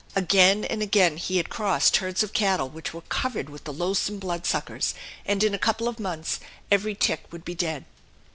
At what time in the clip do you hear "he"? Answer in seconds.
1.17-1.37